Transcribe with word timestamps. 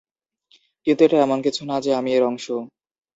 কিন্তু 0.87 1.01
এটা 1.03 1.17
এমন 1.21 1.39
কিছু 1.45 1.61
না 1.65 1.75
যে 1.81 1.91
আমি 1.99 2.09
এর 2.13 2.23
অংশ। 2.23 2.45